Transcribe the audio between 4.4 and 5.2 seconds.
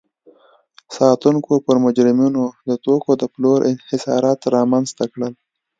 رامنځته